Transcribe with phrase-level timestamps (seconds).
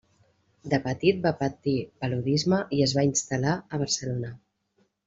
[0.73, 4.35] De petit va patir paludisme i es va instal·lar a Barcelona.